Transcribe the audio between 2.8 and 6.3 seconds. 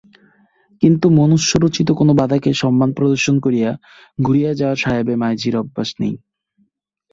প্রদর্শন করিয়া ঘুরিয়া যাওয়া সাহেবের মাঝির অভ্যাস নাই।